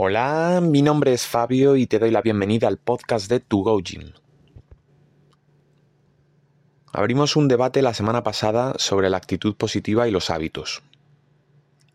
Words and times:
Hola, 0.00 0.60
mi 0.62 0.80
nombre 0.80 1.12
es 1.12 1.26
Fabio 1.26 1.74
y 1.74 1.88
te 1.88 1.98
doy 1.98 2.12
la 2.12 2.22
bienvenida 2.22 2.68
al 2.68 2.76
podcast 2.76 3.28
de 3.28 3.40
To 3.40 3.56
Go 3.56 3.80
Gym. 3.80 4.12
Abrimos 6.92 7.34
un 7.34 7.48
debate 7.48 7.82
la 7.82 7.92
semana 7.92 8.22
pasada 8.22 8.74
sobre 8.78 9.10
la 9.10 9.16
actitud 9.16 9.56
positiva 9.56 10.06
y 10.06 10.12
los 10.12 10.30
hábitos. 10.30 10.84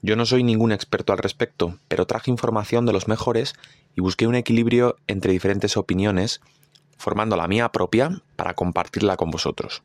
Yo 0.02 0.18
no 0.18 0.26
soy 0.26 0.44
ningún 0.44 0.74
experto 0.74 1.14
al 1.14 1.20
respecto, 1.20 1.78
pero 1.88 2.06
traje 2.06 2.30
información 2.30 2.86
de 2.86 2.92
los 2.92 3.08
mejores 3.08 3.54
y 3.96 4.02
busqué 4.02 4.28
un 4.28 4.36
equilibrio 4.36 4.98
entre 5.08 5.32
diferentes 5.32 5.78
opiniones, 5.78 6.42
formando 6.98 7.38
la 7.38 7.48
mía 7.48 7.72
propia 7.72 8.22
para 8.36 8.54
compartirla 8.54 9.16
con 9.16 9.32
vosotros. 9.32 9.82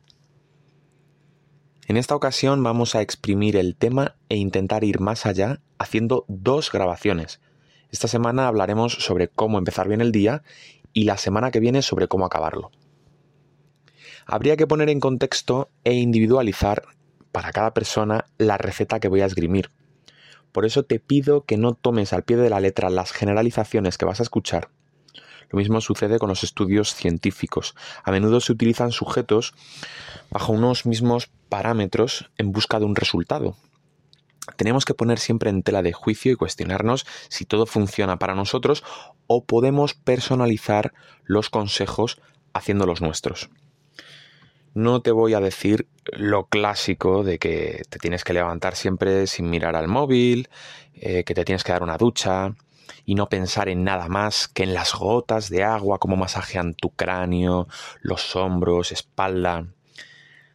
En 1.87 1.95
esta 1.95 2.17
ocasión 2.17 2.63
vamos 2.63 2.95
a 2.95 3.01
exprimir 3.01 3.55
el 3.55 3.77
tema 3.77 4.17
e 4.27 4.35
intentar 4.35 4.83
ir 4.83 4.99
más 4.99 5.25
allá 5.25 5.61
haciendo 5.77 6.25
dos 6.27 6.69
grabaciones. 6.69 7.39
Esta 7.91 8.07
semana 8.07 8.47
hablaremos 8.47 8.93
sobre 8.93 9.29
cómo 9.29 9.57
empezar 9.57 9.87
bien 9.87 10.01
el 10.01 10.11
día 10.11 10.43
y 10.93 11.05
la 11.05 11.17
semana 11.17 11.51
que 11.51 11.59
viene 11.59 11.81
sobre 11.81 12.07
cómo 12.07 12.25
acabarlo. 12.25 12.71
Habría 14.25 14.57
que 14.57 14.67
poner 14.67 14.89
en 14.89 14.99
contexto 14.99 15.69
e 15.83 15.93
individualizar 15.95 16.83
para 17.31 17.51
cada 17.51 17.73
persona 17.73 18.25
la 18.37 18.57
receta 18.57 18.99
que 18.99 19.07
voy 19.07 19.21
a 19.21 19.25
esgrimir. 19.25 19.71
Por 20.51 20.65
eso 20.65 20.83
te 20.83 20.99
pido 20.99 21.45
que 21.45 21.57
no 21.57 21.73
tomes 21.73 22.13
al 22.13 22.23
pie 22.23 22.37
de 22.37 22.49
la 22.49 22.59
letra 22.59 22.89
las 22.89 23.11
generalizaciones 23.11 23.97
que 23.97 24.05
vas 24.05 24.19
a 24.19 24.23
escuchar. 24.23 24.69
Lo 25.49 25.57
mismo 25.57 25.81
sucede 25.81 26.19
con 26.19 26.29
los 26.29 26.43
estudios 26.43 26.93
científicos. 26.93 27.75
A 28.03 28.11
menudo 28.11 28.39
se 28.39 28.51
utilizan 28.51 28.91
sujetos 28.91 29.55
bajo 30.29 30.53
unos 30.53 30.85
mismos 30.85 31.29
parámetros 31.49 32.29
en 32.37 32.51
busca 32.51 32.77
de 32.79 32.85
un 32.85 32.95
resultado, 32.95 33.55
tenemos 34.55 34.85
que 34.85 34.93
poner 34.93 35.19
siempre 35.19 35.49
en 35.49 35.63
tela 35.63 35.81
de 35.81 35.93
juicio 35.93 36.31
y 36.31 36.35
cuestionarnos 36.35 37.05
si 37.29 37.45
todo 37.45 37.65
funciona 37.65 38.17
para 38.17 38.35
nosotros 38.35 38.83
o 39.27 39.45
podemos 39.45 39.93
personalizar 39.93 40.93
los 41.23 41.49
consejos 41.49 42.21
haciéndolos 42.53 43.01
nuestros. 43.01 43.49
No 44.73 45.01
te 45.01 45.11
voy 45.11 45.33
a 45.33 45.39
decir 45.39 45.87
lo 46.13 46.45
clásico 46.45 47.23
de 47.23 47.39
que 47.39 47.83
te 47.89 47.99
tienes 47.99 48.23
que 48.23 48.33
levantar 48.33 48.75
siempre 48.75 49.27
sin 49.27 49.49
mirar 49.49 49.75
al 49.75 49.87
móvil, 49.87 50.49
eh, 50.93 51.23
que 51.23 51.33
te 51.33 51.43
tienes 51.43 51.63
que 51.63 51.71
dar 51.71 51.83
una 51.83 51.97
ducha 51.97 52.55
y 53.05 53.15
no 53.15 53.29
pensar 53.29 53.69
en 53.69 53.83
nada 53.83 54.07
más 54.07 54.47
que 54.47 54.63
en 54.63 54.73
las 54.73 54.93
gotas 54.93 55.49
de 55.49 55.63
agua, 55.63 55.97
como 55.97 56.15
masajean 56.15 56.75
tu 56.75 56.91
cráneo, 56.91 57.67
los 58.01 58.35
hombros, 58.35 58.91
espalda 58.91 59.65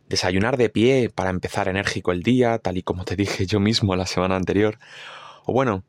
desayunar 0.09 0.57
de 0.57 0.69
pie 0.69 1.11
para 1.15 1.31
empezar 1.31 1.69
enérgico 1.69 2.13
el 2.13 2.23
día, 2.23 2.59
tal 2.59 2.77
y 2.77 2.83
como 2.83 3.05
te 3.05 3.17
dije 3.17 3.47
yo 3.47 3.61
mismo 3.61 3.97
la 3.97 4.07
semana 4.07 4.37
anterior. 4.37 4.79
O 5.45 5.53
bueno, 5.53 5.85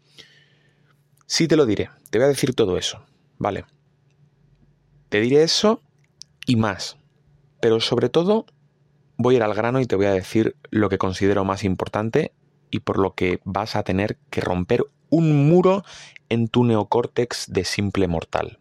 sí 1.25 1.47
te 1.47 1.55
lo 1.55 1.65
diré, 1.65 1.89
te 2.09 2.17
voy 2.17 2.25
a 2.25 2.29
decir 2.29 2.53
todo 2.53 2.77
eso, 2.77 3.03
¿vale? 3.37 3.65
Te 5.09 5.21
diré 5.21 5.43
eso 5.43 5.81
y 6.45 6.55
más, 6.55 6.97
pero 7.61 7.79
sobre 7.79 8.09
todo 8.09 8.45
voy 9.17 9.35
a 9.35 9.37
ir 9.37 9.43
al 9.43 9.53
grano 9.53 9.79
y 9.79 9.85
te 9.85 9.95
voy 9.95 10.07
a 10.07 10.11
decir 10.11 10.55
lo 10.69 10.89
que 10.89 10.97
considero 10.97 11.45
más 11.45 11.63
importante 11.63 12.33
y 12.69 12.79
por 12.79 12.99
lo 12.99 13.13
que 13.13 13.39
vas 13.43 13.75
a 13.75 13.83
tener 13.83 14.17
que 14.29 14.41
romper 14.41 14.85
un 15.09 15.47
muro 15.47 15.83
en 16.29 16.47
tu 16.47 16.63
neocórtex 16.63 17.51
de 17.51 17.63
simple 17.63 18.07
mortal. 18.07 18.59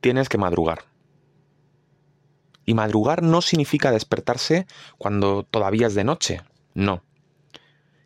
Tienes 0.00 0.28
que 0.28 0.38
madrugar. 0.38 0.84
Y 2.68 2.74
madrugar 2.74 3.22
no 3.22 3.40
significa 3.40 3.90
despertarse 3.90 4.66
cuando 4.98 5.42
todavía 5.42 5.86
es 5.86 5.94
de 5.94 6.04
noche, 6.04 6.42
no. 6.74 7.02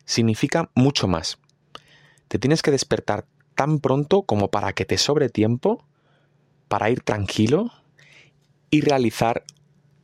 Significa 0.05 0.71
mucho 0.73 1.05
más. 1.09 1.37
Te 2.29 2.39
tienes 2.39 2.61
que 2.61 2.71
despertar 2.71 3.25
tan 3.55 3.79
pronto 3.79 4.21
como 4.21 4.51
para 4.51 4.71
que 4.71 4.85
te 4.85 4.97
sobre 4.97 5.27
tiempo 5.27 5.85
para 6.69 6.89
ir 6.89 7.01
tranquilo 7.01 7.71
y 8.69 8.79
realizar 8.79 9.43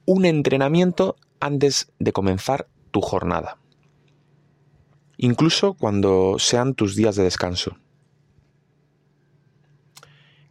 un 0.04 0.26
entrenamiento 0.26 1.16
antes 1.40 1.94
de 2.00 2.12
comenzar 2.12 2.68
tu 2.92 3.00
jornada. 3.00 3.60
Incluso 5.16 5.74
cuando 5.74 6.36
sean 6.38 6.74
tus 6.74 6.98
días 6.98 7.16
de 7.16 7.24
descanso. 7.24 7.78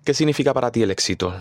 ¿Qué 0.02 0.14
significa 0.14 0.54
para 0.54 0.72
ti 0.72 0.82
el 0.82 0.92
éxito? 0.92 1.34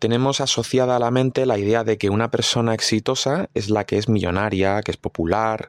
Tenemos 0.00 0.40
asociada 0.40 0.96
a 0.96 0.98
la 0.98 1.10
mente 1.10 1.44
la 1.44 1.58
idea 1.58 1.84
de 1.84 1.98
que 1.98 2.08
una 2.08 2.30
persona 2.30 2.72
exitosa 2.72 3.50
es 3.52 3.68
la 3.68 3.84
que 3.84 3.98
es 3.98 4.08
millonaria, 4.08 4.80
que 4.80 4.90
es 4.90 4.96
popular, 4.96 5.68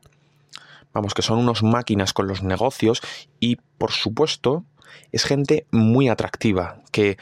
vamos, 0.93 1.13
que 1.13 1.21
son 1.21 1.37
unos 1.37 1.63
máquinas 1.63 2.13
con 2.13 2.27
los 2.27 2.41
negocios 2.41 3.01
y, 3.41 3.57
por 3.77 3.91
supuesto, 3.91 4.63
es 5.11 5.25
gente 5.25 5.67
muy 5.69 6.07
atractiva, 6.07 6.81
que 6.91 7.17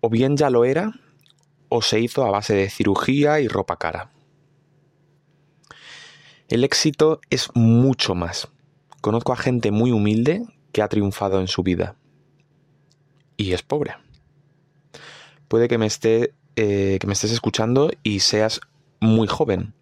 o 0.00 0.10
bien 0.10 0.36
ya 0.36 0.50
lo 0.50 0.66
era 0.66 0.92
o 1.70 1.80
se 1.80 1.98
hizo 1.98 2.26
a 2.26 2.30
base 2.30 2.54
de 2.54 2.68
cirugía 2.68 3.40
y 3.40 3.48
ropa 3.48 3.78
cara. 3.78 4.10
El 6.48 6.62
éxito 6.62 7.20
es 7.30 7.48
mucho 7.54 8.14
más. 8.14 8.48
Conozco 9.00 9.32
a 9.32 9.36
gente 9.36 9.70
muy 9.70 9.92
humilde 9.92 10.44
que 10.72 10.82
ha 10.82 10.88
triunfado 10.88 11.40
en 11.40 11.48
su 11.48 11.62
vida. 11.62 11.96
Y 13.38 13.52
es 13.52 13.62
pobre 13.62 13.94
puede 15.48 15.68
que 15.68 15.78
me, 15.78 15.86
esté, 15.86 16.34
eh, 16.56 16.98
que 17.00 17.06
me 17.06 17.12
estés 17.12 17.32
escuchando 17.32 17.90
y 18.02 18.20
seas 18.20 18.60
muy 19.00 19.26
joven. 19.26 19.74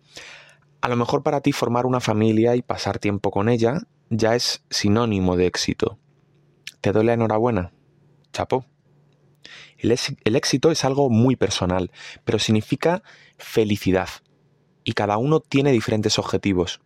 A 0.81 0.89
lo 0.89 0.97
mejor 0.97 1.23
para 1.23 1.41
ti 1.41 1.53
formar 1.53 1.87
una 1.87 2.01
familia 2.01 2.57
y 2.57 2.63
pasar 2.63 2.99
tiempo 2.99 3.31
con 3.31 3.49
ella 3.49 3.83
ya 4.11 4.35
es 4.35 4.65
sinónimo 4.69 5.37
de 5.37 5.47
éxito. 5.47 5.99
¿Te 6.81 6.93
doy 6.93 7.05
la 7.05 7.15
enhorabuena? 7.15 7.73
Chapo. 8.33 8.67
El, 9.79 9.97
el 10.25 10.37
éxito 10.37 10.71
es 10.71 10.85
algo 10.85 11.09
muy 11.09 11.37
personal, 11.37 11.91
pero 12.25 12.39
significa 12.39 13.03
felicidad. 13.39 14.09
Y 14.85 14.93
cada 14.93 15.17
uno 15.19 15.41
tiene 15.41 15.73
diferentes 15.73 16.19
objetivos. 16.19 16.81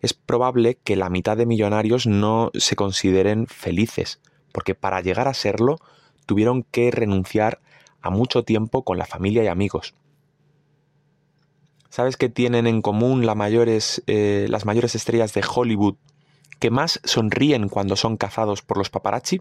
Es 0.00 0.14
probable 0.14 0.78
que 0.82 0.96
la 0.96 1.10
mitad 1.10 1.36
de 1.36 1.46
millonarios 1.46 2.06
no 2.06 2.50
se 2.54 2.76
consideren 2.76 3.46
felices, 3.46 4.20
porque 4.52 4.74
para 4.74 5.00
llegar 5.00 5.28
a 5.28 5.34
serlo 5.34 5.78
tuvieron 6.26 6.62
que 6.64 6.90
renunciar 6.90 7.60
mucho 8.10 8.44
tiempo 8.44 8.84
con 8.84 8.98
la 8.98 9.06
familia 9.06 9.44
y 9.44 9.48
amigos. 9.48 9.94
¿Sabes 11.88 12.16
qué 12.16 12.28
tienen 12.28 12.66
en 12.66 12.82
común 12.82 13.24
mayores, 13.36 14.02
eh, 14.06 14.46
las 14.50 14.64
mayores 14.64 14.94
estrellas 14.94 15.32
de 15.34 15.42
Hollywood 15.42 15.96
que 16.58 16.70
más 16.70 17.00
sonríen 17.04 17.68
cuando 17.68 17.96
son 17.96 18.16
cazados 18.16 18.62
por 18.62 18.78
los 18.78 18.90
paparazzi? 18.90 19.40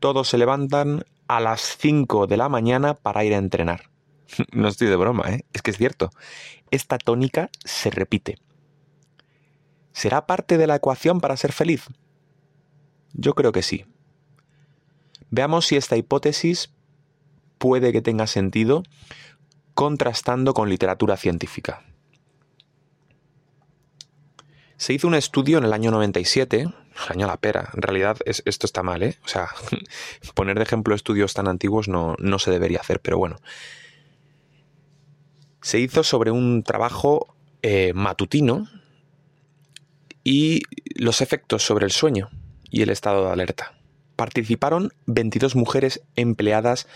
Todos 0.00 0.28
se 0.28 0.38
levantan 0.38 1.04
a 1.28 1.40
las 1.40 1.76
5 1.78 2.26
de 2.26 2.36
la 2.36 2.48
mañana 2.48 2.94
para 2.94 3.24
ir 3.24 3.34
a 3.34 3.38
entrenar. 3.38 3.90
no 4.52 4.68
estoy 4.68 4.88
de 4.88 4.96
broma, 4.96 5.30
¿eh? 5.30 5.44
es 5.52 5.62
que 5.62 5.70
es 5.70 5.78
cierto. 5.78 6.10
Esta 6.70 6.98
tónica 6.98 7.50
se 7.64 7.90
repite. 7.90 8.36
¿Será 9.92 10.26
parte 10.26 10.58
de 10.58 10.66
la 10.66 10.76
ecuación 10.76 11.20
para 11.20 11.36
ser 11.36 11.52
feliz? 11.52 11.86
Yo 13.12 13.34
creo 13.34 13.52
que 13.52 13.62
sí. 13.62 13.86
Veamos 15.36 15.66
si 15.66 15.74
esta 15.74 15.96
hipótesis 15.96 16.70
puede 17.58 17.92
que 17.92 18.00
tenga 18.00 18.28
sentido 18.28 18.84
contrastando 19.74 20.54
con 20.54 20.68
literatura 20.68 21.16
científica. 21.16 21.82
Se 24.76 24.92
hizo 24.92 25.08
un 25.08 25.16
estudio 25.16 25.58
en 25.58 25.64
el 25.64 25.72
año 25.72 25.90
97, 25.90 26.72
año 27.08 27.26
la 27.26 27.36
pera, 27.36 27.70
en 27.74 27.82
realidad 27.82 28.18
esto 28.26 28.64
está 28.64 28.84
mal, 28.84 29.02
¿eh? 29.02 29.18
O 29.24 29.28
sea, 29.28 29.48
poner 30.34 30.56
de 30.56 30.62
ejemplo 30.62 30.94
estudios 30.94 31.34
tan 31.34 31.48
antiguos 31.48 31.88
no, 31.88 32.14
no 32.20 32.38
se 32.38 32.52
debería 32.52 32.78
hacer, 32.78 33.00
pero 33.00 33.18
bueno. 33.18 33.38
Se 35.62 35.80
hizo 35.80 36.04
sobre 36.04 36.30
un 36.30 36.62
trabajo 36.62 37.34
eh, 37.62 37.92
matutino 37.92 38.68
y 40.22 40.62
los 40.94 41.20
efectos 41.20 41.64
sobre 41.64 41.86
el 41.86 41.90
sueño 41.90 42.30
y 42.70 42.82
el 42.82 42.90
estado 42.90 43.24
de 43.24 43.32
alerta 43.32 43.74
participaron 44.16 44.92
22 45.06 45.56
mujeres 45.56 46.02
empleadas 46.16 46.86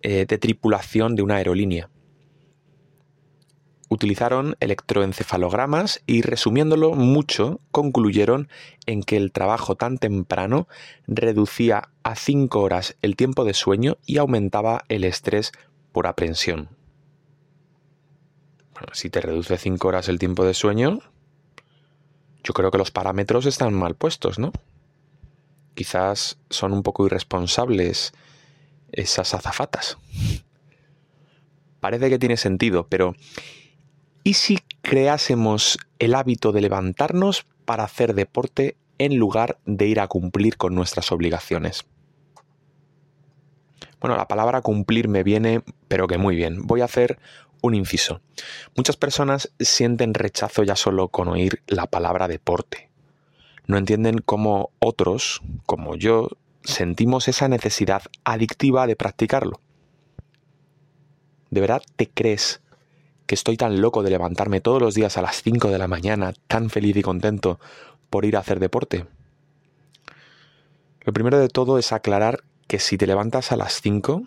eh, 0.00 0.26
de 0.26 0.38
tripulación 0.38 1.16
de 1.16 1.22
una 1.22 1.36
aerolínea. 1.36 1.90
Utilizaron 3.88 4.56
electroencefalogramas 4.58 6.02
y 6.06 6.22
resumiéndolo 6.22 6.94
mucho, 6.94 7.60
concluyeron 7.70 8.48
en 8.86 9.02
que 9.02 9.16
el 9.16 9.30
trabajo 9.30 9.76
tan 9.76 9.98
temprano 9.98 10.66
reducía 11.06 11.90
a 12.02 12.16
5 12.16 12.60
horas 12.60 12.96
el 13.00 13.14
tiempo 13.14 13.44
de 13.44 13.54
sueño 13.54 13.96
y 14.04 14.18
aumentaba 14.18 14.84
el 14.88 15.04
estrés 15.04 15.52
por 15.92 16.08
aprensión. 16.08 16.68
Si 18.92 19.08
te 19.08 19.20
reduce 19.20 19.56
5 19.56 19.86
horas 19.86 20.08
el 20.08 20.18
tiempo 20.18 20.44
de 20.44 20.54
sueño, 20.54 21.00
yo 22.42 22.54
creo 22.54 22.70
que 22.70 22.78
los 22.78 22.90
parámetros 22.90 23.46
están 23.46 23.72
mal 23.72 23.94
puestos, 23.94 24.38
¿no? 24.38 24.52
Quizás 25.76 26.38
son 26.50 26.72
un 26.72 26.82
poco 26.82 27.06
irresponsables 27.06 28.12
esas 28.90 29.32
azafatas. 29.32 29.96
Parece 31.78 32.10
que 32.10 32.18
tiene 32.18 32.36
sentido, 32.36 32.88
pero 32.88 33.14
¿y 34.24 34.34
si 34.34 34.58
creásemos 34.82 35.78
el 36.00 36.14
hábito 36.14 36.50
de 36.50 36.62
levantarnos 36.62 37.46
para 37.64 37.84
hacer 37.84 38.14
deporte 38.14 38.76
en 38.98 39.16
lugar 39.16 39.58
de 39.66 39.86
ir 39.86 40.00
a 40.00 40.08
cumplir 40.08 40.56
con 40.56 40.74
nuestras 40.74 41.12
obligaciones. 41.12 41.84
Bueno, 44.00 44.16
la 44.16 44.28
palabra 44.28 44.62
cumplir 44.62 45.08
me 45.08 45.22
viene, 45.22 45.62
pero 45.88 46.06
que 46.06 46.18
muy 46.18 46.36
bien. 46.36 46.66
Voy 46.66 46.80
a 46.80 46.84
hacer 46.84 47.18
un 47.62 47.74
inciso. 47.74 48.20
Muchas 48.76 48.96
personas 48.96 49.52
sienten 49.58 50.14
rechazo 50.14 50.62
ya 50.62 50.76
solo 50.76 51.08
con 51.08 51.28
oír 51.28 51.62
la 51.66 51.86
palabra 51.86 52.28
deporte. 52.28 52.90
No 53.66 53.78
entienden 53.78 54.18
cómo 54.18 54.70
otros, 54.78 55.42
como 55.66 55.96
yo, 55.96 56.28
sentimos 56.62 57.28
esa 57.28 57.48
necesidad 57.48 58.02
adictiva 58.24 58.86
de 58.86 58.96
practicarlo. 58.96 59.60
¿De 61.50 61.60
verdad 61.60 61.82
te 61.96 62.08
crees 62.08 62.60
que 63.26 63.34
estoy 63.34 63.56
tan 63.56 63.80
loco 63.80 64.02
de 64.02 64.10
levantarme 64.10 64.60
todos 64.60 64.80
los 64.80 64.94
días 64.94 65.16
a 65.16 65.22
las 65.22 65.42
5 65.42 65.70
de 65.70 65.78
la 65.78 65.88
mañana, 65.88 66.32
tan 66.46 66.70
feliz 66.70 66.96
y 66.96 67.02
contento 67.02 67.58
por 68.10 68.24
ir 68.24 68.36
a 68.36 68.40
hacer 68.40 68.60
deporte? 68.60 69.06
Lo 71.00 71.12
primero 71.12 71.38
de 71.38 71.48
todo 71.48 71.78
es 71.78 71.92
aclarar 71.92 72.42
que 72.66 72.78
si 72.78 72.98
te 72.98 73.06
levantas 73.06 73.52
a 73.52 73.56
las 73.56 73.80
5, 73.80 74.24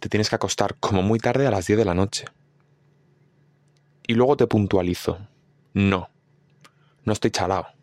te 0.00 0.08
tienes 0.08 0.28
que 0.28 0.36
acostar 0.36 0.74
como 0.76 1.02
muy 1.02 1.18
tarde 1.18 1.46
a 1.46 1.50
las 1.50 1.66
10 1.66 1.78
de 1.78 1.84
la 1.84 1.94
noche. 1.94 2.24
Y 4.06 4.14
luego 4.14 4.36
te 4.36 4.46
puntualizo. 4.46 5.18
No, 5.72 6.08
no 7.04 7.12
estoy 7.12 7.30
chalado. 7.30 7.73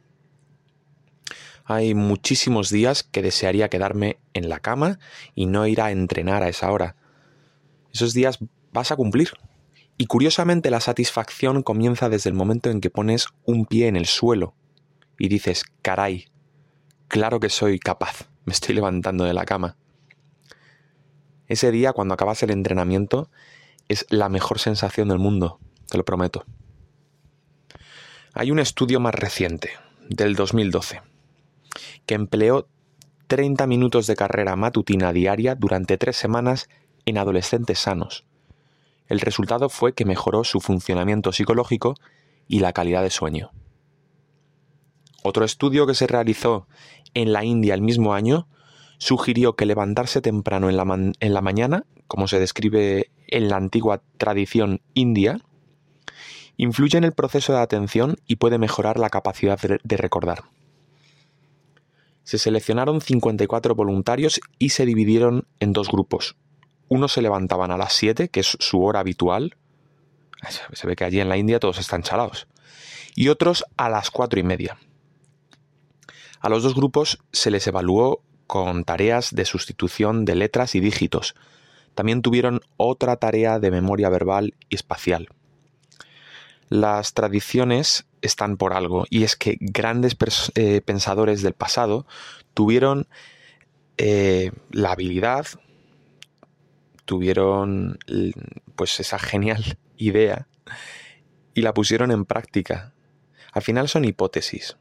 Hay 1.66 1.94
muchísimos 1.94 2.70
días 2.70 3.04
que 3.04 3.22
desearía 3.22 3.70
quedarme 3.70 4.18
en 4.34 4.50
la 4.50 4.60
cama 4.60 5.00
y 5.36 5.46
no 5.46 5.68
ir 5.68 5.82
a 5.82 5.92
entrenar 5.92 6.44
a 6.44 6.50
esa 6.50 6.72
hora. 6.72 6.96
Esos 7.94 8.14
días 8.14 8.40
vas 8.72 8.92
a 8.92 8.96
cumplir. 8.96 9.32
Y 9.98 10.08
curiosamente 10.08 10.72
la 10.72 10.80
satisfacción 10.80 11.62
comienza 11.62 12.10
desde 12.10 12.30
el 12.30 12.36
momento 12.36 12.70
en 12.70 12.82
que 12.82 12.90
pones 12.90 13.28
un 13.46 13.66
pie 13.66 13.88
en 13.88 13.96
el 13.96 14.08
suelo 14.08 14.56
y 15.20 15.28
dices, 15.28 15.64
caray, 15.84 16.26
claro 17.08 17.40
que 17.40 17.50
soy 17.50 17.78
capaz, 17.78 18.28
me 18.46 18.54
estoy 18.54 18.74
levantando 18.74 19.26
de 19.26 19.34
la 19.34 19.46
cama. 19.46 19.78
Ese 21.48 21.70
día, 21.70 21.94
cuando 21.94 22.14
acabas 22.14 22.42
el 22.42 22.50
entrenamiento, 22.50 23.30
es 23.90 24.08
la 24.10 24.30
mejor 24.30 24.58
sensación 24.58 25.10
del 25.10 25.20
mundo, 25.20 25.60
te 25.90 25.98
lo 25.98 26.06
prometo. 26.06 26.46
Hay 28.34 28.50
un 28.50 28.60
estudio 28.60 29.00
más 29.00 29.14
reciente, 29.14 29.72
del 30.10 30.36
2012, 30.36 31.02
que 32.06 32.16
empleó 32.16 32.68
30 33.28 33.66
minutos 33.68 34.08
de 34.08 34.16
carrera 34.16 34.56
matutina 34.56 35.14
diaria 35.14 35.56
durante 35.56 35.98
tres 35.98 36.18
semanas 36.18 36.70
en 37.06 37.18
adolescentes 37.18 37.80
sanos. 37.80 38.26
El 39.08 39.20
resultado 39.20 39.70
fue 39.70 39.94
que 39.94 40.06
mejoró 40.06 40.44
su 40.44 40.60
funcionamiento 40.60 41.32
psicológico 41.32 41.96
y 42.48 42.60
la 42.60 42.74
calidad 42.74 43.04
de 43.04 43.10
sueño. 43.10 43.52
Otro 45.24 45.46
estudio 45.46 45.86
que 45.86 45.94
se 45.94 46.08
realizó 46.08 46.68
en 47.14 47.32
la 47.32 47.44
India 47.44 47.74
el 47.74 47.82
mismo 47.82 48.14
año 48.14 48.48
sugirió 48.98 49.56
que 49.56 49.66
levantarse 49.66 50.22
temprano 50.22 50.70
en 50.70 50.78
la, 50.78 50.84
en 51.20 51.34
la 51.34 51.42
mañana, 51.42 51.86
como 52.08 52.28
se 52.28 52.40
describe 52.40 53.12
en 53.28 53.50
la 53.50 53.58
antigua 53.58 54.02
tradición 54.18 54.82
india, 54.94 55.40
influye 56.58 56.98
en 56.98 57.04
el 57.04 57.14
proceso 57.14 57.54
de 57.54 57.60
atención 57.60 58.18
y 58.28 58.36
puede 58.36 58.58
mejorar 58.58 59.00
la 59.00 59.10
capacidad 59.10 59.60
de 59.60 59.98
recordar. 59.98 60.44
Se 62.32 62.38
seleccionaron 62.38 63.02
54 63.02 63.76
voluntarios 63.76 64.40
y 64.58 64.70
se 64.70 64.86
dividieron 64.86 65.50
en 65.60 65.74
dos 65.74 65.90
grupos. 65.90 66.38
Unos 66.88 67.12
se 67.12 67.22
levantaban 67.22 67.72
a 67.72 67.78
las 67.78 67.92
7, 67.92 68.30
que 68.30 68.40
es 68.40 68.56
su 68.58 68.82
hora 68.82 69.02
habitual. 69.02 69.58
Se 70.72 70.88
ve 70.88 70.96
que 70.96 71.04
allí 71.04 71.20
en 71.20 71.28
la 71.28 71.36
India 71.36 71.60
todos 71.60 71.78
están 71.78 72.04
chalados. 72.04 72.48
Y 73.18 73.28
otros 73.28 73.66
a 73.76 73.90
las 73.90 74.12
4 74.12 74.40
y 74.40 74.44
media. 74.44 74.78
A 76.40 76.48
los 76.48 76.64
dos 76.64 76.74
grupos 76.74 77.20
se 77.34 77.52
les 77.52 77.68
evaluó 77.68 78.24
con 78.48 78.86
tareas 78.86 79.36
de 79.36 79.44
sustitución 79.44 80.24
de 80.24 80.36
letras 80.36 80.74
y 80.76 80.80
dígitos. 80.80 81.36
También 81.96 82.22
tuvieron 82.22 82.62
otra 82.78 83.18
tarea 83.18 83.60
de 83.60 83.72
memoria 83.72 84.08
verbal 84.08 84.56
y 84.70 84.76
espacial. 84.76 85.28
Las 86.70 87.14
tradiciones 87.14 88.06
están 88.22 88.58
por 88.58 88.74
algo, 88.74 89.06
y 89.10 89.24
es 89.24 89.36
que 89.36 89.58
grandes 89.60 90.16
eh, 90.56 90.82
pensadores 90.82 91.42
del 91.42 91.54
pasado 91.54 92.06
tuvieron 92.54 93.08
eh, 93.98 94.52
la 94.72 94.92
habilidad, 94.92 95.48
tuvieron 97.06 98.00
pues 98.76 99.00
esa 99.00 99.20
genial 99.20 99.78
idea 99.98 100.48
y 101.54 101.62
la 101.62 101.74
pusieron 101.74 102.12
en 102.12 102.26
práctica. 102.26 102.94
Al 103.52 103.62
final 103.62 103.90
son 103.90 104.06
hipótesis. 104.06 104.78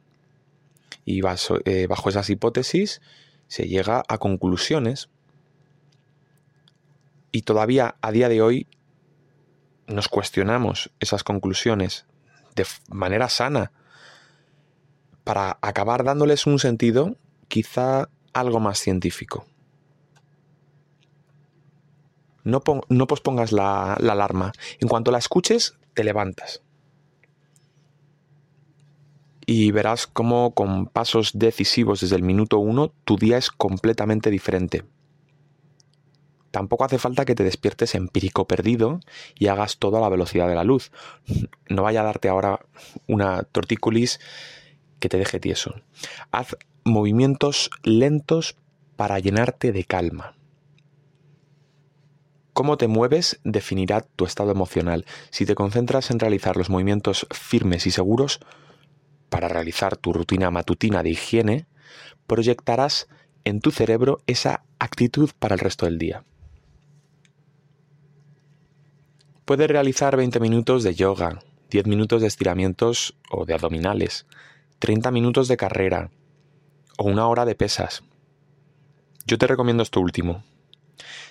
Y 1.04 1.20
eh, 1.64 1.86
bajo 1.88 2.08
esas 2.08 2.30
hipótesis 2.30 3.00
se 3.48 3.66
llega 3.66 4.02
a 4.06 4.18
conclusiones. 4.18 5.08
Y 7.32 7.42
todavía 7.42 7.96
a 8.00 8.12
día 8.12 8.28
de 8.28 8.42
hoy 8.42 8.68
nos 9.86 10.08
cuestionamos 10.08 10.92
esas 11.00 11.24
conclusiones 11.24 12.06
de 12.54 12.66
manera 12.88 13.28
sana 13.28 13.72
para 15.24 15.58
acabar 15.60 16.04
dándoles 16.04 16.46
un 16.46 16.58
sentido 16.58 17.16
quizá 17.48 18.08
algo 18.32 18.60
más 18.60 18.78
científico. 18.78 19.46
No, 22.42 22.60
pospongas 23.06 23.52
la, 23.52 23.96
la 24.00 24.12
alarma. 24.12 24.52
En 24.80 24.88
cuanto 24.88 25.10
la 25.10 25.18
escuches, 25.18 25.76
te 25.94 26.04
levantas. 26.04 26.62
Y 29.46 29.72
verás 29.72 30.06
cómo 30.06 30.54
con 30.54 30.86
pasos 30.86 31.32
decisivos 31.34 32.00
desde 32.00 32.16
el 32.16 32.22
minuto 32.22 32.58
uno 32.58 32.92
tu 33.04 33.16
día 33.16 33.36
es 33.36 33.50
completamente 33.50 34.30
diferente. 34.30 34.84
Tampoco 36.50 36.84
hace 36.84 36.98
falta 36.98 37.24
que 37.24 37.34
te 37.34 37.44
despiertes 37.44 37.94
empírico 37.94 38.48
perdido 38.48 39.00
y 39.38 39.46
hagas 39.46 39.78
todo 39.78 39.98
a 39.98 40.00
la 40.00 40.08
velocidad 40.08 40.48
de 40.48 40.56
la 40.56 40.64
luz. 40.64 40.90
No 41.68 41.82
vaya 41.82 42.00
a 42.00 42.04
darte 42.04 42.28
ahora 42.28 42.60
una 43.06 43.44
tortícolis 43.44 44.18
que 44.98 45.08
te 45.08 45.18
deje 45.18 45.38
tieso. 45.38 45.74
Haz 46.32 46.56
movimientos 46.84 47.70
lentos 47.84 48.56
para 48.96 49.18
llenarte 49.18 49.72
de 49.72 49.84
calma. 49.84 50.34
Cómo 52.52 52.76
te 52.76 52.88
mueves 52.88 53.40
definirá 53.44 54.00
tu 54.02 54.24
estado 54.24 54.50
emocional. 54.50 55.06
Si 55.30 55.46
te 55.46 55.54
concentras 55.54 56.10
en 56.10 56.18
realizar 56.18 56.56
los 56.56 56.68
movimientos 56.68 57.26
firmes 57.30 57.86
y 57.86 57.92
seguros 57.92 58.40
para 59.28 59.48
realizar 59.48 59.96
tu 59.96 60.12
rutina 60.12 60.50
matutina 60.50 61.02
de 61.02 61.10
higiene, 61.10 61.66
proyectarás 62.26 63.08
en 63.44 63.60
tu 63.60 63.70
cerebro 63.70 64.18
esa 64.26 64.64
actitud 64.78 65.30
para 65.38 65.54
el 65.54 65.60
resto 65.60 65.86
del 65.86 65.98
día. 65.98 66.24
Puedes 69.50 69.66
realizar 69.66 70.16
20 70.16 70.38
minutos 70.38 70.84
de 70.84 70.94
yoga, 70.94 71.40
10 71.70 71.86
minutos 71.88 72.22
de 72.22 72.28
estiramientos 72.28 73.16
o 73.32 73.44
de 73.44 73.52
abdominales, 73.52 74.24
30 74.78 75.10
minutos 75.10 75.48
de 75.48 75.56
carrera 75.56 76.12
o 76.96 77.08
una 77.08 77.26
hora 77.26 77.44
de 77.44 77.56
pesas. 77.56 78.04
Yo 79.26 79.38
te 79.38 79.48
recomiendo 79.48 79.82
esto 79.82 80.00
último. 80.00 80.44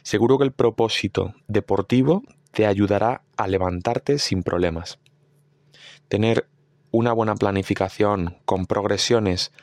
Seguro 0.03 0.37
que 0.37 0.43
el 0.43 0.51
propósito 0.51 1.33
deportivo 1.47 2.23
te 2.51 2.67
ayudará 2.67 3.21
a 3.37 3.47
levantarte 3.47 4.19
sin 4.19 4.43
problemas. 4.43 4.99
Tener 6.09 6.49
una 6.91 7.13
buena 7.13 7.35
planificación 7.35 8.37
con 8.43 8.65
progresiones, 8.65 9.53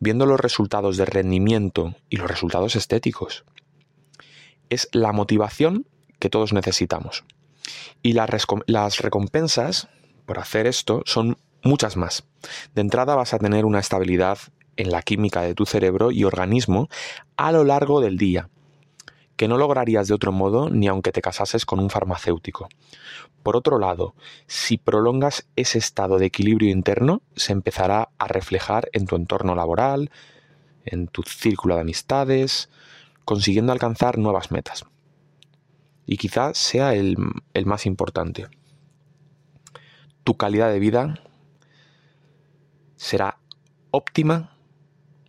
viendo 0.00 0.26
los 0.26 0.40
resultados 0.40 0.96
de 0.96 1.04
rendimiento 1.04 1.94
y 2.08 2.16
los 2.16 2.28
resultados 2.28 2.74
estéticos, 2.74 3.44
es 4.68 4.88
la 4.90 5.12
motivación 5.12 5.86
que 6.18 6.28
todos 6.28 6.52
necesitamos. 6.52 7.22
Y 8.02 8.14
las, 8.14 8.98
recompensas 8.98 9.88
por 10.26 10.38
hacer 10.38 10.66
esto 10.66 11.02
son 11.06 11.36
muchas 11.62 11.96
más. 11.96 12.24
De 12.74 12.80
entrada 12.80 13.14
vas 13.14 13.34
a 13.34 13.38
tener 13.38 13.64
una 13.64 13.80
estabilidad 13.80 14.38
en 14.76 14.90
la 14.90 15.02
química 15.02 15.42
de 15.42 15.54
tu 15.54 15.66
cerebro 15.66 16.10
y 16.10 16.24
organismo 16.24 16.88
a 17.36 17.52
lo 17.52 17.64
largo 17.64 18.00
del 18.00 18.16
día, 18.16 18.48
que 19.36 19.48
no 19.48 19.58
lograrías 19.58 20.08
de 20.08 20.14
otro 20.14 20.32
modo 20.32 20.70
ni 20.70 20.88
aunque 20.88 21.12
te 21.12 21.20
casases 21.20 21.66
con 21.66 21.80
un 21.80 21.90
farmacéutico. 21.90 22.68
Por 23.42 23.56
otro 23.56 23.78
lado, 23.78 24.14
si 24.46 24.78
prolongas 24.78 25.46
ese 25.56 25.78
estado 25.78 26.18
de 26.18 26.26
equilibrio 26.26 26.70
interno, 26.70 27.22
se 27.36 27.52
empezará 27.52 28.10
a 28.18 28.28
reflejar 28.28 28.88
en 28.92 29.06
tu 29.06 29.16
entorno 29.16 29.54
laboral, 29.54 30.10
en 30.84 31.08
tu 31.08 31.22
círculo 31.22 31.74
de 31.74 31.82
amistades, 31.82 32.70
consiguiendo 33.24 33.72
alcanzar 33.72 34.18
nuevas 34.18 34.50
metas 34.50 34.84
y 36.10 36.16
quizá 36.16 36.52
sea 36.54 36.92
el, 36.94 37.16
más 37.66 37.86
importante. 37.86 38.48
Tu 40.24 40.36
calidad 40.36 40.68
de 40.72 40.80
vida 40.80 41.22
será 42.96 43.38
óptima 43.92 44.58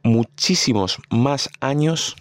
muchísimos 0.04 0.98
más 1.12 1.52
años 1.60 2.16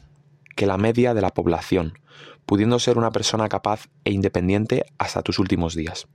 que 0.56 0.66
la 0.66 0.76
media 0.76 1.14
de 1.14 1.22
la 1.22 1.30
población, 1.30 1.98
pudiendo 2.44 2.78
ser 2.78 2.98
una 2.98 3.12
persona 3.12 3.48
capaz 3.48 3.88
e 4.04 4.12
independiente 4.12 4.84
hasta 4.98 5.22
tus 5.22 5.38
últimos 5.38 5.74
días. 5.74 6.06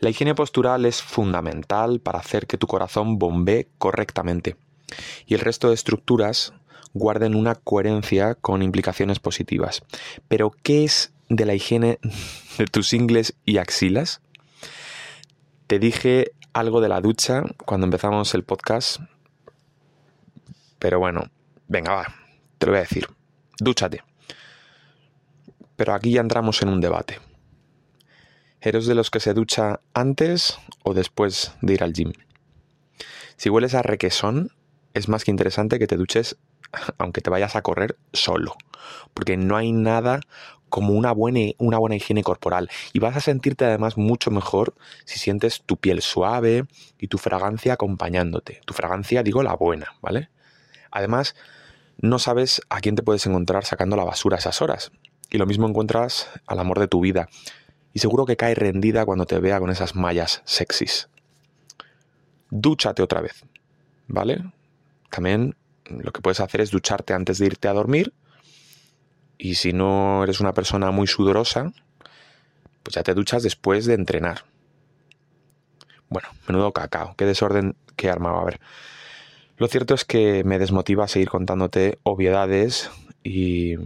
La 0.00 0.10
higiene 0.10 0.34
postural 0.34 0.84
es 0.84 1.00
fundamental 1.00 2.00
para 2.00 2.18
hacer 2.18 2.48
que 2.48 2.58
tu 2.58 2.66
corazón 2.66 3.20
bombee 3.20 3.68
correctamente 3.78 4.56
y 5.26 5.34
el 5.34 5.40
resto 5.40 5.68
de 5.68 5.74
estructuras 5.74 6.54
guarden 6.94 7.34
una 7.34 7.54
coherencia 7.54 8.34
con 8.34 8.62
implicaciones 8.62 9.18
positivas. 9.18 9.82
Pero, 10.28 10.52
¿qué 10.62 10.84
es 10.84 11.12
de 11.28 11.46
la 11.46 11.54
higiene 11.54 11.98
de 12.58 12.66
tus 12.66 12.92
ingles 12.92 13.34
y 13.44 13.58
axilas? 13.58 14.20
Te 15.66 15.78
dije 15.78 16.32
algo 16.52 16.80
de 16.80 16.88
la 16.88 17.00
ducha 17.00 17.44
cuando 17.64 17.86
empezamos 17.86 18.34
el 18.34 18.42
podcast, 18.42 19.00
pero 20.78 20.98
bueno, 20.98 21.30
venga, 21.68 21.94
va, 21.94 22.14
te 22.58 22.66
lo 22.66 22.72
voy 22.72 22.78
a 22.78 22.82
decir. 22.82 23.06
Dúchate. 23.58 24.02
Pero 25.76 25.94
aquí 25.94 26.12
ya 26.12 26.20
entramos 26.20 26.60
en 26.62 26.70
un 26.70 26.80
debate. 26.80 27.20
¿Eres 28.60 28.86
de 28.86 28.94
los 28.94 29.10
que 29.10 29.20
se 29.20 29.32
ducha 29.32 29.80
antes 29.94 30.58
o 30.82 30.92
después 30.92 31.52
de 31.62 31.74
ir 31.74 31.82
al 31.82 31.92
gym? 31.92 32.12
Si 33.36 33.48
hueles 33.48 33.74
a 33.74 33.82
requesón, 33.82 34.52
es 34.92 35.08
más 35.08 35.24
que 35.24 35.30
interesante 35.30 35.78
que 35.78 35.86
te 35.86 35.96
duches 35.96 36.36
aunque 36.98 37.20
te 37.20 37.30
vayas 37.30 37.56
a 37.56 37.62
correr 37.62 37.96
solo, 38.12 38.56
porque 39.14 39.36
no 39.36 39.56
hay 39.56 39.72
nada 39.72 40.20
como 40.68 40.94
una 40.94 41.12
buena, 41.12 41.52
una 41.58 41.78
buena 41.78 41.96
higiene 41.96 42.22
corporal 42.22 42.70
y 42.92 43.00
vas 43.00 43.16
a 43.16 43.20
sentirte 43.20 43.64
además 43.64 43.96
mucho 43.96 44.30
mejor 44.30 44.74
si 45.04 45.18
sientes 45.18 45.62
tu 45.66 45.76
piel 45.76 46.00
suave 46.00 46.64
y 46.98 47.08
tu 47.08 47.18
fragancia 47.18 47.74
acompañándote. 47.74 48.60
Tu 48.64 48.72
fragancia 48.72 49.22
digo 49.22 49.42
la 49.42 49.54
buena, 49.54 49.94
¿vale? 50.00 50.30
Además, 50.90 51.34
no 51.98 52.18
sabes 52.18 52.62
a 52.70 52.80
quién 52.80 52.94
te 52.96 53.02
puedes 53.02 53.26
encontrar 53.26 53.64
sacando 53.64 53.96
la 53.96 54.04
basura 54.04 54.36
a 54.36 54.38
esas 54.38 54.62
horas. 54.62 54.92
Y 55.28 55.38
lo 55.38 55.46
mismo 55.46 55.68
encuentras 55.68 56.28
al 56.46 56.58
amor 56.58 56.80
de 56.80 56.88
tu 56.88 57.00
vida, 57.00 57.28
y 57.92 57.98
seguro 57.98 58.24
que 58.24 58.36
cae 58.36 58.54
rendida 58.54 59.04
cuando 59.04 59.26
te 59.26 59.38
vea 59.38 59.58
con 59.58 59.70
esas 59.70 59.94
mallas 59.94 60.42
sexys. 60.44 61.08
Dúchate 62.50 63.02
otra 63.02 63.20
vez, 63.20 63.44
¿vale? 64.08 64.44
También 65.10 65.56
lo 65.90 66.12
que 66.12 66.20
puedes 66.20 66.40
hacer 66.40 66.60
es 66.60 66.70
ducharte 66.70 67.12
antes 67.12 67.38
de 67.38 67.46
irte 67.46 67.68
a 67.68 67.72
dormir 67.72 68.12
y 69.40 69.54
si 69.54 69.72
no 69.72 70.22
eres 70.22 70.40
una 70.40 70.52
persona 70.52 70.90
muy 70.90 71.06
sudorosa, 71.06 71.72
pues 72.82 72.94
ya 72.94 73.02
te 73.02 73.14
duchas 73.14 73.42
después 73.42 73.86
de 73.86 73.94
entrenar. 73.94 74.44
Bueno, 76.10 76.28
menudo 76.46 76.72
cacao, 76.72 77.14
qué 77.16 77.24
desorden 77.24 77.74
que 77.96 78.10
armaba. 78.10 78.42
A 78.42 78.44
ver, 78.44 78.60
lo 79.56 79.66
cierto 79.68 79.94
es 79.94 80.04
que 80.04 80.44
me 80.44 80.58
desmotiva 80.58 81.08
seguir 81.08 81.30
contándote 81.30 81.98
obviedades 82.02 82.90
y 83.22 83.76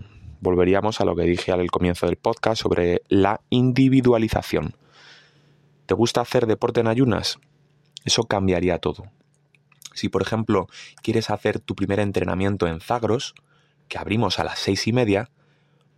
volveríamos 0.41 1.01
a 1.01 1.05
lo 1.05 1.15
que 1.15 1.23
dije 1.23 1.53
al 1.53 1.71
comienzo 1.71 2.07
del 2.07 2.17
podcast 2.17 2.63
sobre 2.63 3.03
la 3.09 3.41
individualización. 3.51 4.75
¿Te 5.87 5.95
gusta 5.95 6.21
hacer 6.21 6.47
deporte 6.47 6.81
en 6.81 6.89
ayunas? 6.89 7.39
Eso 8.05 8.25
cambiaría 8.25 8.79
todo. 8.79 9.05
Si, 9.95 10.09
por 10.09 10.23
ejemplo, 10.23 10.69
quieres 11.03 11.31
hacer 11.31 11.61
tu 11.61 11.75
primer 11.75 12.01
entrenamiento 12.01 12.67
en 12.67 12.81
Zagros, 12.81 13.35
que 13.89 13.99
abrimos 13.99 14.39
a 14.39 14.45
las 14.45 14.59
seis 14.59 14.87
y 14.87 14.93
media, 14.93 15.31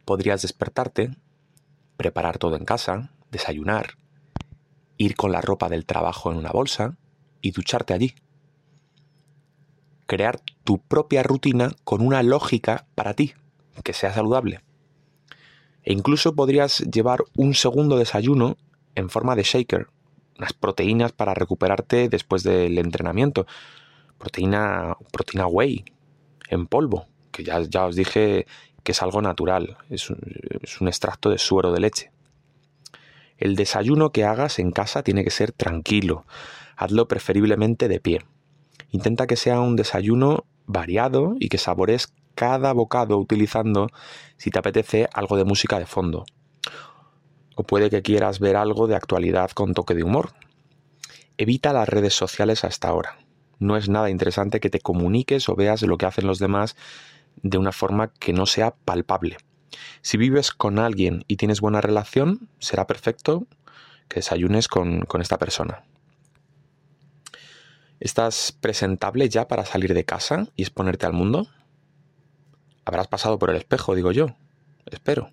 podrías 0.04 0.42
despertarte, 0.42 1.16
preparar 1.96 2.38
todo 2.38 2.56
en 2.56 2.64
casa, 2.64 3.10
desayunar, 3.30 3.96
ir 4.98 5.16
con 5.16 5.32
la 5.32 5.40
ropa 5.40 5.68
del 5.68 5.86
trabajo 5.86 6.30
en 6.30 6.38
una 6.38 6.50
bolsa 6.50 6.96
y 7.40 7.50
ducharte 7.50 7.94
allí. 7.94 8.14
Crear 10.06 10.40
tu 10.62 10.78
propia 10.78 11.22
rutina 11.22 11.72
con 11.84 12.00
una 12.00 12.22
lógica 12.22 12.86
para 12.94 13.14
ti 13.14 13.34
que 13.82 13.92
sea 13.92 14.12
saludable. 14.12 14.60
E 15.82 15.92
incluso 15.92 16.34
podrías 16.34 16.80
llevar 16.80 17.20
un 17.36 17.54
segundo 17.54 17.96
desayuno 17.96 18.56
en 18.94 19.10
forma 19.10 19.36
de 19.36 19.42
shaker, 19.42 19.88
unas 20.38 20.52
proteínas 20.52 21.12
para 21.12 21.34
recuperarte 21.34 22.08
después 22.08 22.42
del 22.42 22.78
entrenamiento. 22.78 23.46
Proteína, 24.18 24.96
proteína 25.12 25.46
whey 25.46 25.84
en 26.48 26.66
polvo, 26.66 27.06
que 27.32 27.44
ya, 27.44 27.60
ya 27.60 27.86
os 27.86 27.96
dije 27.96 28.46
que 28.82 28.92
es 28.92 29.02
algo 29.02 29.20
natural, 29.20 29.76
es 29.90 30.10
un, 30.10 30.20
es 30.62 30.80
un 30.80 30.88
extracto 30.88 31.28
de 31.30 31.38
suero 31.38 31.72
de 31.72 31.80
leche. 31.80 32.12
El 33.36 33.56
desayuno 33.56 34.12
que 34.12 34.24
hagas 34.24 34.58
en 34.58 34.70
casa 34.70 35.02
tiene 35.02 35.24
que 35.24 35.30
ser 35.30 35.52
tranquilo, 35.52 36.24
hazlo 36.76 37.08
preferiblemente 37.08 37.88
de 37.88 38.00
pie. 38.00 38.24
Intenta 38.90 39.26
que 39.26 39.36
sea 39.36 39.60
un 39.60 39.76
desayuno 39.76 40.46
variado 40.66 41.34
y 41.38 41.48
que 41.48 41.58
sabores 41.58 42.12
cada 42.34 42.72
bocado 42.72 43.18
utilizando, 43.18 43.88
si 44.36 44.50
te 44.50 44.58
apetece, 44.58 45.08
algo 45.12 45.36
de 45.36 45.44
música 45.44 45.78
de 45.78 45.86
fondo. 45.86 46.24
O 47.56 47.64
puede 47.64 47.90
que 47.90 48.02
quieras 48.02 48.38
ver 48.38 48.56
algo 48.56 48.86
de 48.86 48.94
actualidad 48.94 49.50
con 49.50 49.74
toque 49.74 49.94
de 49.94 50.04
humor. 50.04 50.32
Evita 51.38 51.72
las 51.72 51.88
redes 51.88 52.14
sociales 52.14 52.64
hasta 52.64 52.88
ahora. 52.88 53.18
No 53.58 53.76
es 53.76 53.88
nada 53.88 54.10
interesante 54.10 54.60
que 54.60 54.70
te 54.70 54.80
comuniques 54.80 55.48
o 55.48 55.56
veas 55.56 55.82
lo 55.82 55.96
que 55.98 56.06
hacen 56.06 56.26
los 56.26 56.38
demás 56.38 56.76
de 57.42 57.58
una 57.58 57.72
forma 57.72 58.12
que 58.12 58.32
no 58.32 58.46
sea 58.46 58.74
palpable. 58.84 59.38
Si 60.02 60.16
vives 60.16 60.52
con 60.52 60.78
alguien 60.78 61.24
y 61.26 61.36
tienes 61.36 61.60
buena 61.60 61.80
relación, 61.80 62.48
será 62.58 62.86
perfecto 62.86 63.46
que 64.08 64.16
desayunes 64.16 64.68
con, 64.68 65.02
con 65.02 65.20
esta 65.20 65.38
persona. 65.38 65.84
¿Estás 67.98 68.52
presentable 68.52 69.28
ya 69.28 69.48
para 69.48 69.64
salir 69.64 69.94
de 69.94 70.04
casa 70.04 70.48
y 70.54 70.62
exponerte 70.62 71.06
al 71.06 71.12
mundo? 71.12 71.48
Habrás 72.84 73.08
pasado 73.08 73.38
por 73.38 73.50
el 73.50 73.56
espejo, 73.56 73.94
digo 73.94 74.12
yo. 74.12 74.36
Espero. 74.86 75.30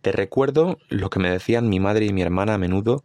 Te 0.00 0.10
recuerdo 0.12 0.78
lo 0.88 1.10
que 1.10 1.20
me 1.20 1.30
decían 1.30 1.68
mi 1.68 1.80
madre 1.80 2.06
y 2.06 2.12
mi 2.12 2.22
hermana 2.22 2.54
a 2.54 2.58
menudo 2.58 3.04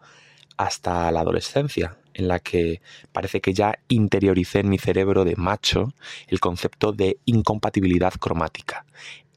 hasta 0.58 1.10
la 1.12 1.22
adolescencia, 1.22 1.98
en 2.20 2.28
la 2.28 2.40
que 2.40 2.82
parece 3.12 3.42
que 3.42 3.54
ya 3.54 3.80
interioricé 3.88 4.60
en 4.60 4.70
mi 4.70 4.78
cerebro 4.78 5.26
de 5.26 5.36
macho 5.36 5.94
el 6.28 6.40
concepto 6.40 6.92
de 6.92 7.18
incompatibilidad 7.26 8.14
cromática. 8.14 8.86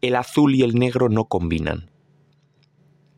El 0.01 0.17
azul 0.17 0.55
y 0.55 0.63
el 0.63 0.75
negro 0.75 1.09
no 1.09 1.25
combinan. 1.25 1.91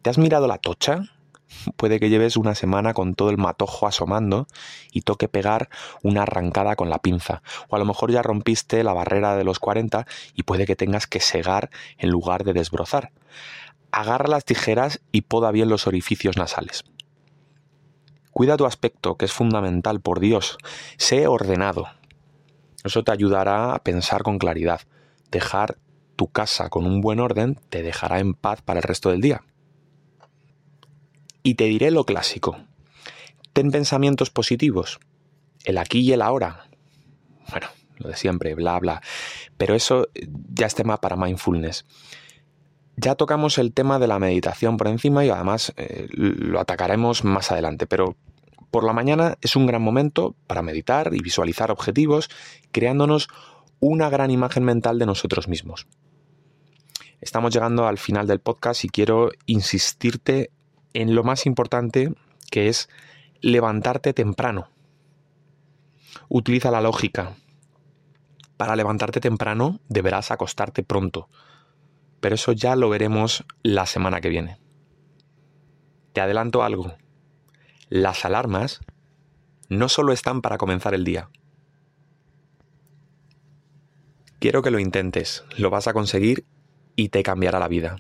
¿Te 0.02 0.10
has 0.10 0.18
mirado 0.18 0.46
la 0.46 0.58
tocha? 0.58 1.04
Puede 1.76 1.98
que 1.98 2.10
lleves 2.10 2.36
una 2.36 2.54
semana 2.54 2.92
con 2.92 3.14
todo 3.14 3.30
el 3.30 3.38
matojo 3.38 3.86
asomando 3.86 4.46
y 4.92 5.00
toque 5.00 5.28
pegar 5.28 5.68
una 6.02 6.22
arrancada 6.22 6.76
con 6.76 6.90
la 6.90 6.98
pinza. 6.98 7.42
O 7.68 7.76
a 7.76 7.78
lo 7.78 7.84
mejor 7.84 8.12
ya 8.12 8.22
rompiste 8.22 8.84
la 8.84 8.92
barrera 8.92 9.36
de 9.36 9.44
los 9.44 9.58
40 9.58 10.06
y 10.34 10.42
puede 10.42 10.66
que 10.66 10.76
tengas 10.76 11.06
que 11.06 11.20
segar 11.20 11.70
en 11.98 12.10
lugar 12.10 12.44
de 12.44 12.52
desbrozar. 12.52 13.12
Agarra 13.92 14.28
las 14.28 14.44
tijeras 14.44 15.00
y 15.12 15.22
poda 15.22 15.52
bien 15.52 15.68
los 15.68 15.86
orificios 15.86 16.36
nasales. 16.36 16.84
Cuida 18.34 18.56
tu 18.56 18.66
aspecto, 18.66 19.16
que 19.16 19.26
es 19.26 19.32
fundamental, 19.32 20.00
por 20.00 20.18
Dios. 20.18 20.58
Sé 20.96 21.28
ordenado. 21.28 21.86
Eso 22.82 23.04
te 23.04 23.12
ayudará 23.12 23.76
a 23.76 23.78
pensar 23.84 24.24
con 24.24 24.38
claridad. 24.38 24.80
Dejar 25.30 25.78
tu 26.16 26.26
casa 26.32 26.68
con 26.68 26.84
un 26.84 27.00
buen 27.00 27.20
orden 27.20 27.60
te 27.70 27.82
dejará 27.82 28.18
en 28.18 28.34
paz 28.34 28.60
para 28.60 28.80
el 28.80 28.82
resto 28.82 29.10
del 29.10 29.20
día. 29.20 29.44
Y 31.44 31.54
te 31.54 31.66
diré 31.66 31.92
lo 31.92 32.04
clásico. 32.04 32.56
Ten 33.52 33.70
pensamientos 33.70 34.30
positivos. 34.30 34.98
El 35.64 35.78
aquí 35.78 36.00
y 36.00 36.12
el 36.12 36.20
ahora. 36.20 36.66
Bueno, 37.52 37.68
lo 37.98 38.08
de 38.08 38.16
siempre, 38.16 38.56
bla, 38.56 38.80
bla. 38.80 39.00
Pero 39.56 39.76
eso 39.76 40.08
ya 40.52 40.66
es 40.66 40.74
tema 40.74 41.00
para 41.00 41.14
mindfulness. 41.14 41.86
Ya 42.96 43.14
tocamos 43.16 43.58
el 43.58 43.72
tema 43.72 43.98
de 43.98 44.06
la 44.06 44.18
meditación 44.18 44.76
por 44.76 44.88
encima 44.88 45.24
y 45.24 45.30
además 45.30 45.72
eh, 45.76 46.06
lo 46.12 46.60
atacaremos 46.60 47.24
más 47.24 47.50
adelante, 47.50 47.86
pero 47.86 48.16
por 48.70 48.84
la 48.84 48.92
mañana 48.92 49.36
es 49.40 49.56
un 49.56 49.66
gran 49.66 49.82
momento 49.82 50.34
para 50.46 50.62
meditar 50.62 51.12
y 51.14 51.20
visualizar 51.20 51.70
objetivos, 51.70 52.28
creándonos 52.72 53.28
una 53.80 54.08
gran 54.10 54.30
imagen 54.30 54.64
mental 54.64 54.98
de 54.98 55.06
nosotros 55.06 55.48
mismos. 55.48 55.86
Estamos 57.20 57.52
llegando 57.54 57.86
al 57.86 57.98
final 57.98 58.26
del 58.26 58.40
podcast 58.40 58.84
y 58.84 58.88
quiero 58.88 59.30
insistirte 59.46 60.50
en 60.92 61.14
lo 61.14 61.24
más 61.24 61.46
importante 61.46 62.12
que 62.50 62.68
es 62.68 62.88
levantarte 63.40 64.12
temprano. 64.12 64.68
Utiliza 66.28 66.70
la 66.70 66.80
lógica. 66.80 67.34
Para 68.56 68.76
levantarte 68.76 69.20
temprano 69.20 69.80
deberás 69.88 70.30
acostarte 70.30 70.82
pronto, 70.82 71.28
pero 72.24 72.36
eso 72.36 72.52
ya 72.52 72.74
lo 72.74 72.88
veremos 72.88 73.44
la 73.62 73.84
semana 73.84 74.22
que 74.22 74.30
viene. 74.30 74.58
Te 76.14 76.22
adelanto 76.22 76.62
algo. 76.62 76.94
Las 77.90 78.24
alarmas 78.24 78.80
no 79.68 79.90
solo 79.90 80.10
están 80.10 80.40
para 80.40 80.56
comenzar 80.56 80.94
el 80.94 81.04
día. 81.04 81.28
Quiero 84.38 84.62
que 84.62 84.70
lo 84.70 84.78
intentes, 84.78 85.44
lo 85.58 85.68
vas 85.68 85.86
a 85.86 85.92
conseguir 85.92 86.46
y 86.96 87.10
te 87.10 87.22
cambiará 87.22 87.58
la 87.58 87.68
vida. 87.68 87.96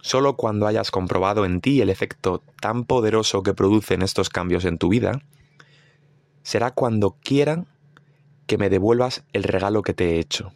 Solo 0.00 0.36
cuando 0.36 0.68
hayas 0.68 0.92
comprobado 0.92 1.44
en 1.44 1.60
ti 1.60 1.80
el 1.80 1.90
efecto 1.90 2.44
tan 2.60 2.84
poderoso 2.84 3.42
que 3.42 3.52
producen 3.52 4.02
estos 4.02 4.28
cambios 4.28 4.64
en 4.64 4.78
tu 4.78 4.90
vida, 4.90 5.22
será 6.44 6.70
cuando 6.70 7.16
quieran 7.20 7.66
que 8.46 8.58
me 8.58 8.70
devuelvas 8.70 9.24
el 9.32 9.42
regalo 9.42 9.82
que 9.82 9.92
te 9.92 10.10
he 10.10 10.20
hecho. 10.20 10.52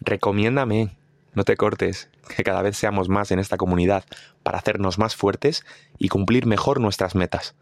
Recomiéndame, 0.00 0.96
no 1.34 1.44
te 1.44 1.56
cortes, 1.56 2.10
que 2.36 2.44
cada 2.44 2.62
vez 2.62 2.76
seamos 2.76 3.08
más 3.08 3.30
en 3.30 3.38
esta 3.38 3.56
comunidad. 3.56 4.04
para 4.42 4.58
hacernos 4.58 4.98
más 4.98 5.16
fuertes 5.16 5.64
y 5.96 6.08
cumplir 6.08 6.44
mejor 6.44 6.78
nuestras 6.78 7.14
metas. 7.14 7.54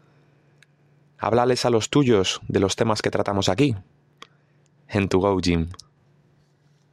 Háblales 1.17 1.63
a 1.63 1.69
los 1.69 1.89
tuyos 1.89 2.41
de 2.49 2.59
los 2.59 2.75
temas 2.75 3.01
que 3.01 3.09
tratamos 3.09 3.47
aquí. 3.47 3.75
En 4.89 5.07
tu 5.07 5.21
Go. 5.21 5.39